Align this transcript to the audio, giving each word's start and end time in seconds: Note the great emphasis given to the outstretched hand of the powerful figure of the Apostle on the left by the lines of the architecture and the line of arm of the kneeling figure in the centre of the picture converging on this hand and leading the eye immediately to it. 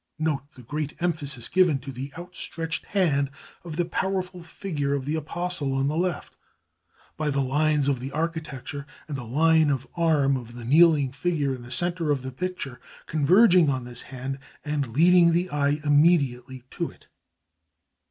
Note 0.17 0.49
the 0.55 0.63
great 0.63 0.95
emphasis 0.99 1.47
given 1.47 1.77
to 1.77 1.91
the 1.91 2.11
outstretched 2.17 2.85
hand 2.87 3.29
of 3.63 3.75
the 3.75 3.85
powerful 3.85 4.41
figure 4.41 4.95
of 4.95 5.05
the 5.05 5.13
Apostle 5.15 5.75
on 5.75 5.87
the 5.89 5.95
left 5.95 6.37
by 7.17 7.29
the 7.29 7.39
lines 7.43 7.87
of 7.87 7.99
the 7.99 8.11
architecture 8.11 8.87
and 9.07 9.15
the 9.15 9.23
line 9.23 9.69
of 9.69 9.85
arm 9.95 10.37
of 10.37 10.55
the 10.55 10.65
kneeling 10.65 11.11
figure 11.11 11.53
in 11.53 11.61
the 11.61 11.69
centre 11.69 12.09
of 12.09 12.23
the 12.23 12.31
picture 12.31 12.81
converging 13.05 13.69
on 13.69 13.83
this 13.83 14.01
hand 14.01 14.39
and 14.65 14.87
leading 14.87 15.33
the 15.33 15.51
eye 15.51 15.79
immediately 15.83 16.63
to 16.71 16.89
it. 16.89 17.05